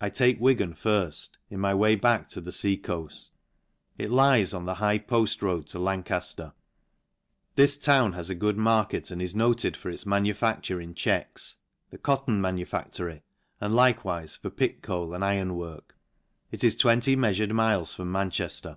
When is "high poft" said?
4.82-5.42